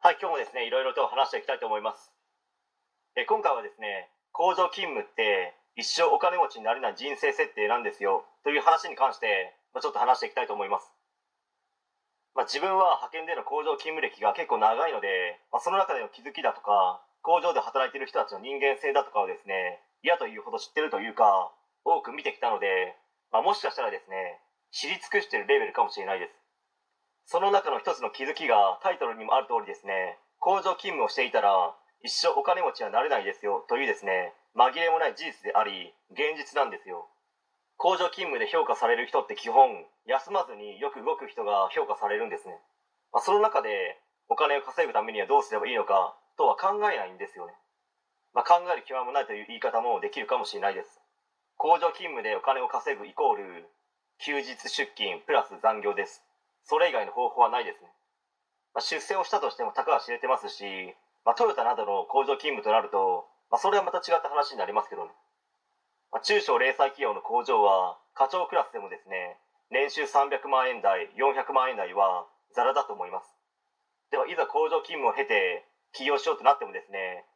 [0.00, 2.08] はい、今日もですね、いろいろと話していきたいと思います。
[3.20, 10.88] え今回はですね、工場勤務って一生お金持ちになれない人生設定なんですよという話に関して、まあ、ちょっと話していきたいと思います。
[12.32, 21.52] まあ、自分は派遣での工場勤務歴が結構長いので、まあ、その中での気づきだとか、工場で働いている人たちの人間性だとかをですね、嫌というほど知ってるというか、
[21.84, 22.96] 多く見てきたので、
[23.36, 24.40] ま、もしかしたらですね、
[24.72, 26.39] 知り尽くしてるレベルかもしれないです。
[27.24, 37.08] その中の一つの気づきがタイトルにもある通りですね、工場勤務をしていたら一生お金持ちはなれないですよというですね、紛れもない事実であり、現実なんですよ。
[37.76, 42.56] 工場勤務で評価される人って基本、休まずによく動く人が評価されるんですね。
[43.12, 47.52] まあ、その中でお金を稼ぐためにはどうすればいいのかとは考えないんですよね。
[48.32, 51.00] まあ、考える気はもないという言い方もできるかもしれないです。
[51.56, 53.68] 工場勤務でお金を稼ぐイコール、
[54.18, 56.24] 休日出勤プラス残業です。
[56.70, 57.90] それ以外の方法はないですね。
[58.74, 60.62] まあ、出世をしたとしてもたかが知れてますし、
[61.26, 65.10] まあ、トヨタなどの工場勤務となると、まあ、それはまた違った話になりますけどね。
[66.14, 69.42] まあ、中小零細企業の工場は課長クラスでもですね、
[69.74, 73.26] 年収300万円台、400万円台はザラだと思います。
[74.14, 77.26] では、いざ工場勤務を経て起業しようとなってもですね、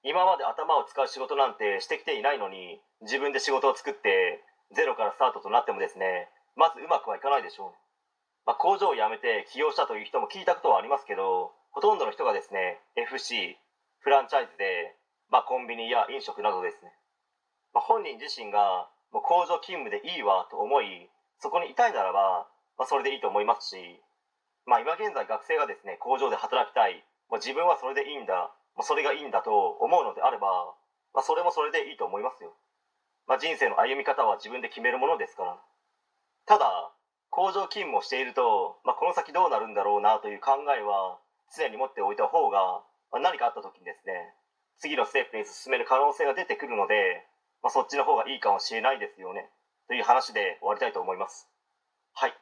[0.00, 4.40] 今まで頭を使う仕事なんてしてきていないのに、自分で仕事を作って
[4.72, 7.76] ゼロからスタートとなってもですね、まずうまくはいかないでしょうね。
[8.48, 13.60] まあ、工場を辞めて起業したという人も聞いたことはありますけどほとんどの人がですね FC
[14.00, 14.96] フランチャイズで、
[15.28, 16.88] まあ、コンビニや飲食などですね、
[17.76, 21.12] まあ、本人自身がもう工場勤務でいいわと思い
[21.44, 22.48] そこにいたいならば、
[22.80, 23.76] まあ、それでいいと思いますし、
[24.64, 28.48] まあ、今現在学生がですね工場で働きたい、まあ、自分はそれでいいんだ、
[28.80, 30.72] まあ、それがいいんだと思うのであれば、
[31.12, 32.56] まあ、それもそれでいいと思いますよ、
[33.28, 35.60] まあ、人生の歩み方は自分で決めるものですから。
[36.48, 36.87] ただ
[37.38, 41.22] 工場勤務をしていると、まあ、この先どうなるんだろうなという考えは
[41.54, 42.82] 常に持っておいた方が、
[43.14, 44.34] まあ、何かあった時にですね
[44.82, 47.22] 次のステップに進める可能性が出てくるので、
[47.62, 49.46] まあ、そっちの方がいいかもしれないですよね
[49.86, 51.46] という話で終わりたいと思います。
[52.10, 52.34] はい、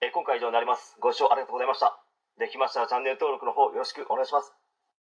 [0.00, 0.96] えー今回以上になります。
[1.04, 2.00] ご視聴ありがとうございました。
[2.40, 4.56] できましたらチャンネル登録の方よろしくお願いします。